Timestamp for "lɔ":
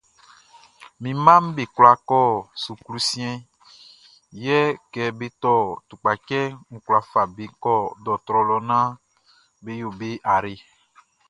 8.49-8.57